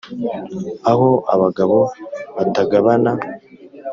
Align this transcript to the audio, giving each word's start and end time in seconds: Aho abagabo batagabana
Aho 0.91 1.09
abagabo 1.33 1.77
batagabana 2.35 3.11